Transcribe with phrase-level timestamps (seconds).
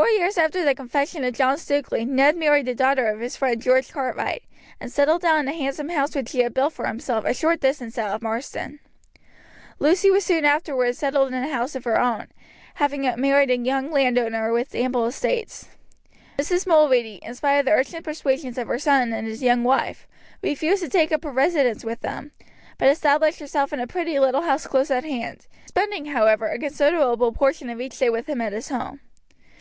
[0.00, 3.60] Four years after the confession of John Stukeley Ned married the daughter of his friend
[3.60, 4.42] George Cartwright,
[4.80, 7.60] and settled down in a handsome house which he had built for himself a short
[7.60, 8.80] distance out of Marsden.
[9.78, 12.28] Lucy was soon afterward settled in a house of her own,
[12.76, 15.68] having married a young landowner with ample estates.
[16.38, 16.66] Mrs.
[16.66, 20.08] Mulready, in spite of the urgent persuasions of her son and his young wife,
[20.42, 22.32] refused to take up her residence with them,
[22.78, 27.30] but established herself in a pretty little house close at hand, spending, however, a considerable
[27.32, 29.00] portion of each day with him at his home.